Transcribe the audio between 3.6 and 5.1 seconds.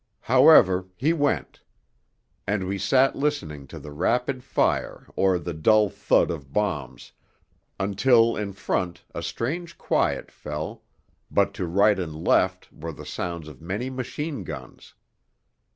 to the rapid fire